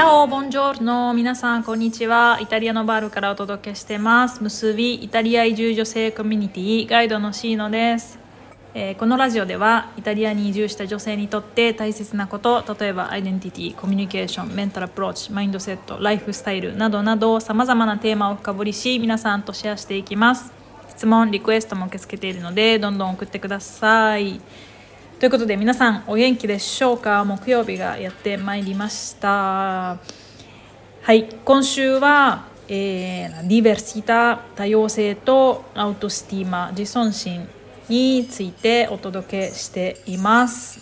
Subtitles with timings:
[0.00, 2.38] チャオボンジョルの皆さんこんにちは。
[2.40, 4.42] イタリアのバールからお届けしてます。
[4.42, 8.18] 結びイタリア移住女性コミュニティガイドのシーノです、
[8.72, 20.50] えーこのラジオではイタリアに移住した女性にとって大切なこと例えばアイデンティティコミュニケーションメンタルアプローチマインドセットライフスタイルなどなどさまざまなテーマを深掘りし皆さんとシェアしていきます。
[20.88, 24.40] 質問リクエストも受け付けているのでどんどん送ってください。
[25.20, 27.22] ということで皆さんお元気でしょうか？
[27.26, 29.28] 木曜日がやってまいりました。
[29.28, 37.46] はい今週は、えー、ディベルシタ多様性とアウトスティーマ自尊心
[37.90, 40.80] についてお届けしています。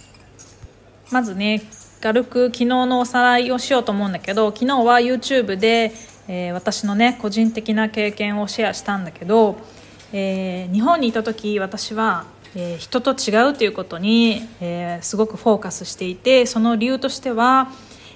[1.11, 1.62] まずね
[2.00, 5.91] 軽く昨日のおさらいをしようと思うんだけど昨日は YouTube で、
[6.28, 9.56] えー私のね個人的な経験をシェアしたんだけど、
[10.12, 17.70] えー日本にいた時私は、えー人と違うということに、えーすごくフォーカスしていてその理由としては、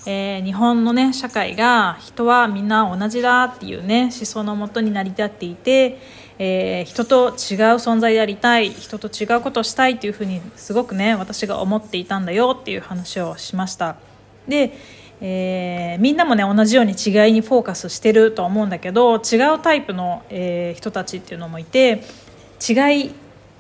[0.06, 5.98] えー日本のね社会が人はみんな同じだっていうね思想のもとに成り立っていて、
[6.38, 7.32] え人と違う
[7.76, 13.96] 存在でありたい人と違うことをしたいっていうふうにすごくね私が思っていたんだよっていう話をしました。
[14.48, 14.72] で、
[15.20, 22.02] えーみんなもね同じように違いにフォーカスしてると思うんだけど違うタイプの、えー人たちっていうのもいて
[22.68, 23.10] 違い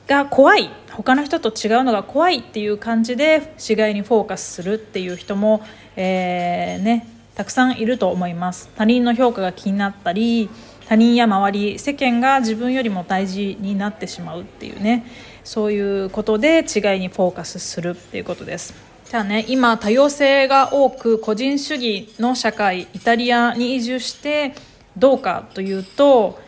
[0.06, 0.70] が怖い。
[0.90, 5.62] 他の人と違うのが怖いっていう感じで違いにフォーカスするっていう人も、
[5.96, 8.68] えーね、たくさんいると思います。
[8.76, 10.50] 他人の評価が気になったり
[10.88, 15.06] 他人や周り世間が自分よりも大事になってしまうっていうね
[15.44, 16.64] そういうことで違い
[17.00, 18.74] にフォーカスするっていうことです。
[19.08, 24.54] じゃあね今多様性が多く個人主義の社会イタリアに移住して
[24.96, 26.38] どうかというと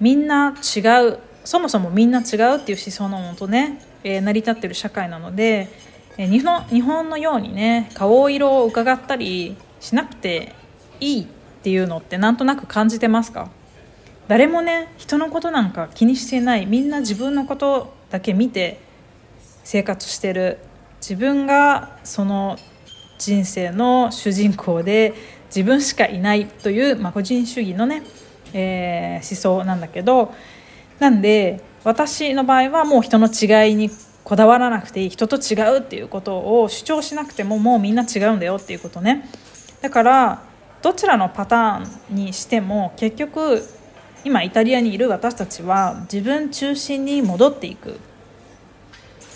[0.00, 5.68] みんな違うそもそもみんな違うっていう思想のもとね、えー成り立ってる社会なので、
[6.16, 10.54] えー日本日本のようにね顔色を伺ったりしなくて
[11.00, 11.26] いいっ
[11.62, 13.50] ていうのってなんとなく感じてますか？
[14.26, 16.66] 誰もね人のことなんか気にしてない。
[16.66, 18.80] みんな自分のことだけ見て
[19.64, 20.58] 生活してる。
[21.00, 22.56] 自分がその
[23.18, 25.12] 人生の主人公で
[25.48, 28.02] 自分しかいないという、まあ、個人主義のね、
[28.54, 30.32] えー思想なんだけど
[30.98, 33.90] なんで私の場合はもう人の違いに
[34.24, 39.28] こだわらなくていい人と違うっていうことを主張しなくてももうみんな違うんだよっていうことね。
[39.82, 40.42] だから
[40.80, 43.62] どちらのパターンにしても結局
[44.24, 47.98] 今イタリアにいる私たちは自分中心に戻っていく。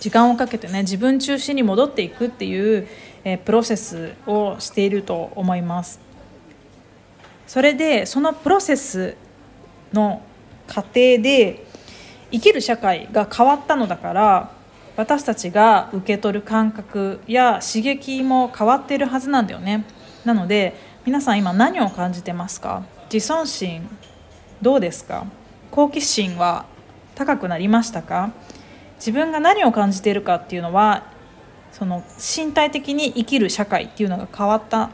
[0.01, 2.87] 時間をかけてね自分中心に戻っていくっていう、
[3.25, 6.01] えプロセスをしていると思います。
[7.47, 9.17] それでそのプロセス
[9.93, 10.23] の
[10.69, 11.67] 過程で
[12.31, 14.53] 生きる社会が変わったのだから
[14.97, 19.85] 私たちが受け取る感覚や刺激も変わっているはずなんだよね。
[20.25, 20.75] なので
[21.07, 22.83] 皆さん今何を感じてますか？
[23.13, 23.89] 自尊心
[24.61, 25.25] どうですか？
[25.71, 26.67] 好奇心は
[27.15, 28.33] 高くなりましたか？
[28.97, 31.05] 自分が何を感じているかっていうのは
[31.73, 34.91] その身体的に生きる社会っていうのが変わった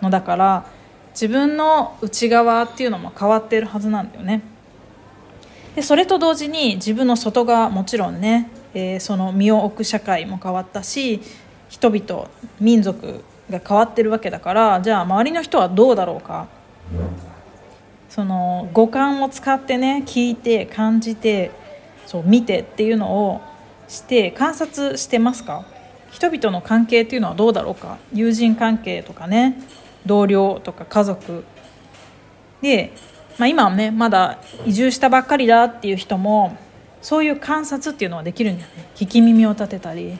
[0.00, 0.66] のだから
[1.10, 4.40] 自分の内側っていうのも変わっているはずなんだよね。
[5.74, 11.20] でそれと同時に自分の外側もちろんね、えーその身を置く社会も変わったし
[11.68, 12.28] 人々
[12.60, 16.46] 民族が変わってるわけだからじゃあ周りの人はどうだろうか。
[18.10, 21.50] その五感を使ってね聞いて感じて
[22.04, 23.40] そう見てっていうのを
[23.88, 25.64] して観察してますか？
[26.10, 27.96] 人々の関係っていうのはどうだろうか？
[28.12, 29.62] 友人関係とかね
[30.04, 31.44] 同僚とか家族。
[32.60, 32.92] で、
[33.38, 36.56] まあ、今はねまだ移住したばっかりだっていう人も
[37.00, 38.88] そういう観察っていうのはできるんだよね。
[38.94, 40.18] 聞き耳を立てたり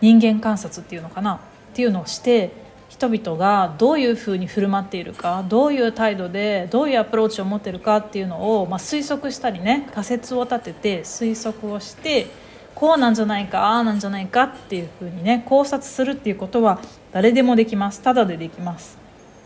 [0.00, 1.40] 人間観察っていうのかな。
[1.70, 2.50] っていうのをして
[2.88, 12.26] 人々がどういうふうに振る舞っているかどういう態度でどういうアプローチを持ってるかっていうのを、まあ、推測したりね仮説を立てて推測をして
[12.74, 16.80] こうなんじゃないかああなんじゃないかっていうふうにね考察するっていうことは
[17.12, 18.02] 誰でもできます。
[18.02, 18.99] ただでできます。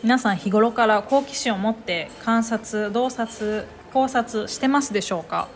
[0.04, 5.48] 皆さん日頃から好奇心を持って観察洞察考察してますでしょうか？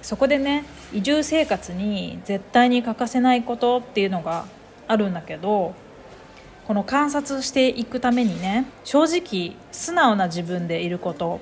[0.00, 0.64] そこでね
[0.94, 4.46] 移住生活に絶対に欠かせないことっていうのが
[4.88, 5.74] あるんだけど
[6.66, 11.38] この観察していくためにね正直素直な自分でいること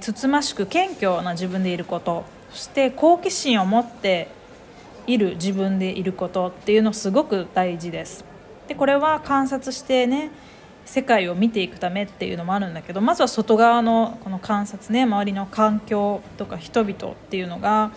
[0.00, 4.28] つつましく謙虚な自分でいることそして好奇心を持って
[5.08, 8.30] いる自分でいることっていうのすごく大事です。
[8.68, 10.30] でこれは観察してね
[10.84, 17.92] 世界を見ていくためっていうのもあるんだけどまずは外側のこの観察ね周りの環境とか人々っていうのが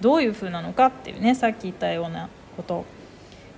[0.00, 2.84] どういう風なのかっていうねさっき言ったようなこと。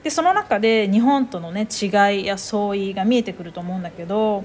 [0.03, 1.87] でその中で日本とのね違
[2.21, 4.45] いや相違が見えてくると思うんだけど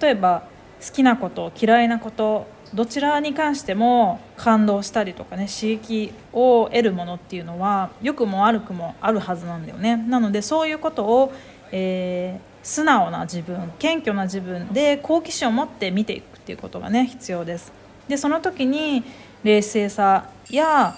[0.00, 0.44] 例えば
[0.80, 9.96] 好きなこと嫌いなことどちらに関しても感動したりとかね刺激を得るものっていうのは良くも悪くもあるはずなんだよね。
[9.96, 11.32] なのでそういうことを、
[11.72, 17.72] えー、素直な自分謙虚な自分で好奇心を持って見ていくっていうことがね必要です。
[18.06, 19.02] でその時に
[19.44, 20.96] 冷静さや、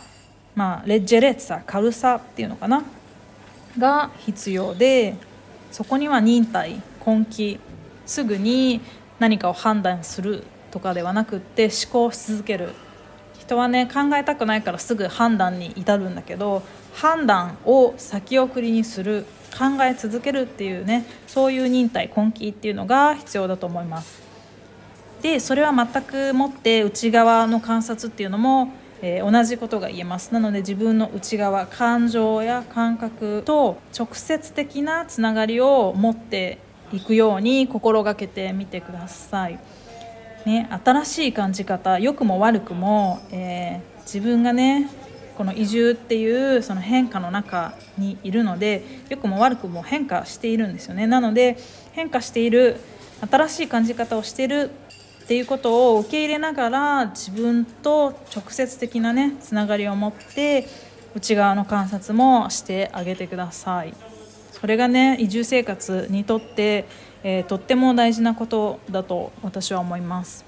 [0.55, 2.85] まあ、レッジェレッツさ軽さっていうのかな
[3.79, 5.17] が必要で
[5.71, 7.59] そこには忍耐根気
[8.07, 8.81] すぐに
[9.19, 12.71] 何かを判断するとかではなくって思考し続ける
[13.39, 16.63] 人はね考えたくないからすぐ判断に至るんだけど
[16.95, 19.27] 判断を先送りにする
[19.59, 24.23] 考え続けるっていうねそういう忍耐根気っていうのが必要だと思います。
[25.23, 28.73] でそれは全くもって内側の観察っていうのも、
[29.03, 36.59] えー、同じことが言えますなので自分の内側感情や感覚と直接的なつながりを持って
[36.93, 39.59] いくように心がけてみてください。
[40.47, 44.89] ね、新しい感じ方良くも悪くも、えー、自分がね
[45.37, 51.07] この移住っていうその変化の中にいるので良くも悪くも変化しているんですよね。
[51.07, 51.57] なので
[51.93, 52.77] 変化している
[53.31, 54.71] 新しい感じ方をしている
[55.25, 60.67] っていうことを受け入れながら自分と直接的なねつながりを持って
[61.15, 63.95] 内側の観察もしてあげてください。
[64.53, 66.85] それがね移住生活にとって、
[67.23, 70.45] えー、とっても大事なことだと私は思います。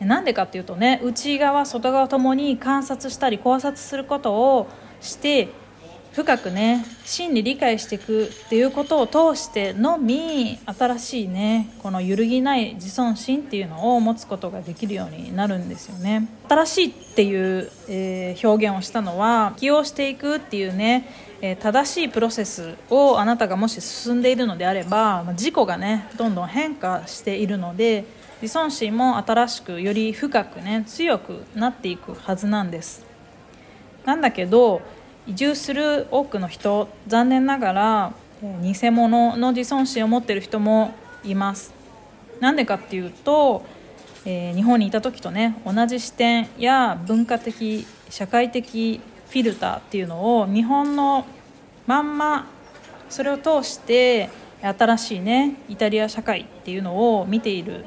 [0.00, 4.68] なんでかっていうとね内側外側ともに観察したり考察することを
[5.00, 5.48] して
[6.18, 16.26] 深くね真に理解していくっていうことを通してのみ新しいねこの揺るぎない自尊心っていうのを持つことができるようになるんですよね。
[16.48, 21.08] 新しいっていう、えー、表現をしたのは起用していくっていうね、
[21.40, 28.04] えー、正しいプロセスをあなたがもし進んでいるのであれば自己がねどんどん変化しているので
[28.42, 33.06] 自尊心も新しくより深くね強くなっていくはずなんです。
[34.04, 34.82] なんだけど
[35.28, 38.12] 移住する多くの人残念ながら
[38.62, 41.74] 偽物の自尊心を持ってる人もいます。
[42.40, 43.62] なんでかっていうと、
[44.24, 51.26] えー、日本にいた時とね同じ視点や文化的社会的フィルターっていうのを日本の
[51.86, 52.46] まんま
[53.10, 54.30] それを通して
[54.62, 57.84] 新しいねイタリア社会っていうのを見ている。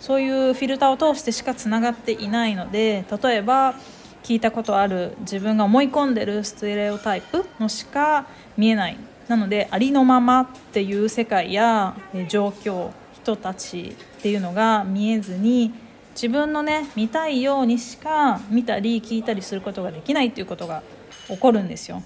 [0.00, 3.74] そういうフィルターを通してしかつながっていないので例えば
[4.22, 8.26] 聞いたことある自分が思い込んでるステレオタイプのしか
[8.56, 8.96] 見えない
[9.28, 11.96] なのでありのままっていう世界や
[12.28, 12.90] 状況
[13.22, 15.72] 人たちっていうのが見えずに
[16.14, 20.82] 自分のね見たいようにしか見たり聞いたりすることができないっていうことが
[21.28, 22.02] 起こるんですよ。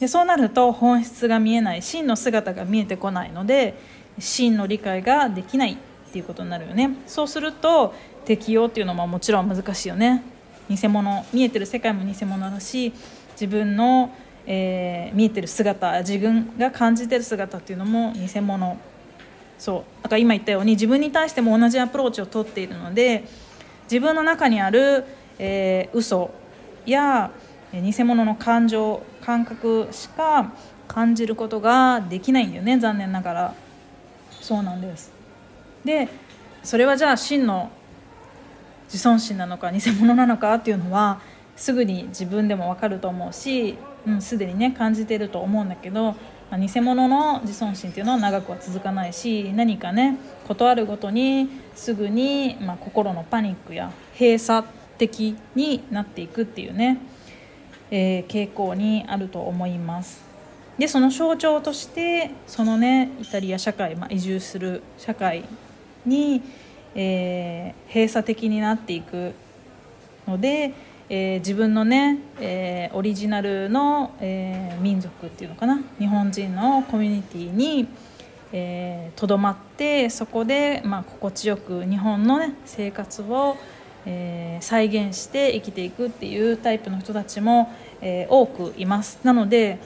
[0.00, 3.74] でそうなると本質が見えない真の姿が見えてこないので
[4.18, 5.76] 真の理解ができないっ
[6.12, 6.90] ていうことになるよね。
[7.06, 7.94] そうすると
[8.24, 10.22] 適用っていうのももちろん難しいよね。
[10.68, 12.92] 偽物見えてる世界も偽物だし
[13.32, 14.14] 自分の、
[14.46, 18.76] えー、見えてる姿自分が感じてる姿っていうのも偽物。
[19.58, 20.02] そう。
[20.02, 23.24] だから今言ったように自分に対しても同じアプローチをとっているので
[23.84, 25.04] 自分の中にある、
[25.38, 26.30] えー、嘘
[26.86, 27.30] や
[27.72, 30.52] 偽物の感情感覚しか
[30.86, 33.54] 感じることができないんだよね残念ながら。
[34.40, 35.12] そうなんです。
[35.84, 36.08] で
[36.62, 37.70] それはじゃあ真の
[38.88, 41.20] 自尊心なのか偽物なのかっていうのは
[41.56, 43.76] すぐに自分でも分かると思うし、
[44.06, 46.12] うん、すでにね感じてると思うんだけど、
[46.50, 54.66] まあ、偽物の自尊心っていうのは長くは続かないし何かね断るごとにすぐに、まあ、心のパニックや閉鎖
[54.98, 56.98] 的になっていくっていうね、
[57.90, 60.28] えー、傾向にあると思います。
[60.78, 65.44] でその象徴としてそのねイタリア社会、まあ、移住する社会
[66.06, 66.40] に
[67.00, 69.32] えー、閉鎖的になっていく
[70.26, 70.74] ので、
[71.08, 83.56] えー、自分のね、えー、オリジナルの、え、民族っていうのかな日本人のコミュニティにとど、えー、まってそこで、まあ、心地よく日本の、ね、生活を、
[84.04, 89.20] え、再現して生きていくっていうタイプの人たちも、え、多くいます。
[89.22, 89.78] なので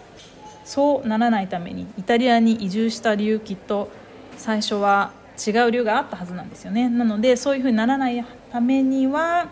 [0.64, 3.90] そうならないためにイタリアに移住した理由きっと
[4.36, 9.48] 最初は違う理由があったはずなんですよねなのでそういうふうにならないためには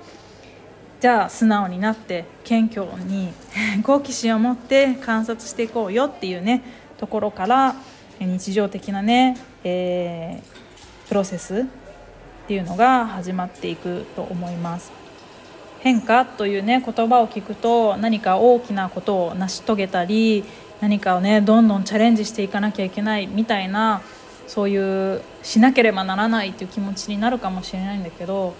[1.00, 3.32] じゃあ素直になって謙虚に
[3.84, 6.62] 好奇心を持って観察していこうよっていうね
[6.98, 7.74] ところから
[8.20, 11.64] 日常的なね、えー、プロセスっ
[12.46, 14.92] ていうのが始まっていくと思います。
[15.80, 20.44] 変化というね言葉を聞くと何か大きなことを成し遂げたり
[20.80, 24.02] 何かをねどんどんチャレンジしていかなきゃいけないみたいな
[24.50, 28.54] そういうしなければならないっていう気持ちになるかもしれないんだけど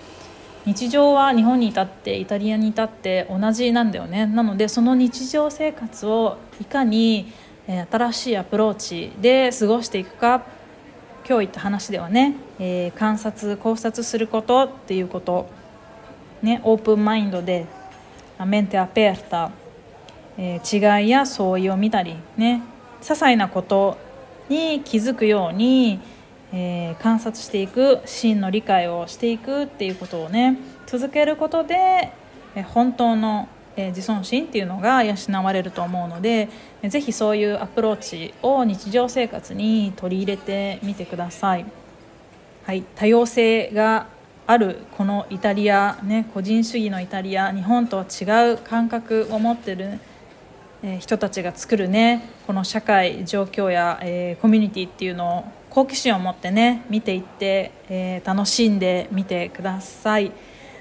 [0.64, 4.26] 日常は日本にいたってイタリアにいたって同じなんだよね。
[4.26, 7.32] なのでその日常生活をいかに
[7.90, 10.44] 新しいアプローチで過ごしていくか
[11.28, 15.48] 今日言った話ではね、えー、観察考察することっていうこと、
[16.40, 17.66] ね、オープンマインドで
[18.46, 19.50] メンテアペータ、
[20.38, 22.62] えー、違いや相違を見たりね
[23.00, 23.98] 些細なこと
[24.50, 26.00] に気づくように、
[26.52, 32.12] えー、観察していく真の理解をしていくっていうことをね続けることで、
[32.56, 35.14] え本当のえ自尊心っていうのが養
[35.44, 36.48] われると思うので
[36.82, 41.64] 是非そういうアプローチを日常生活に取り入れてみてください。
[42.66, 44.06] はい、多様性が
[44.46, 49.98] あるこのイタリア、ね、個人主義のイタリア日本とは違う感覚を持ってる、
[50.82, 60.32] え人たちが作るねこの社会状況や、えー、コミュニティっていうのを好奇心を持ってね見ていって、えー、楽しんでみてください。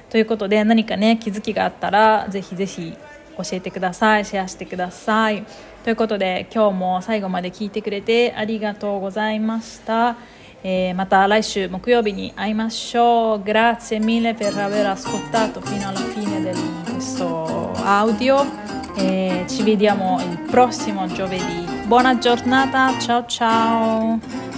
[0.09, 2.97] ということで何かね気づきがあったらぜひぜひ
[3.37, 4.25] 教えてください。
[4.25, 5.45] シェアしてください。
[5.83, 10.17] ということで今日も最後まで聞いてくれてありがとうございました、
[10.63, 13.43] えー、また来週木曜日に会いましょう。
[13.43, 18.58] Grazie mille per aver ascoltato fino alla fine di questo audio.
[18.99, 21.65] E ci vediamo il prossimo giovedì.
[21.85, 24.48] Buona giornata ciao ciao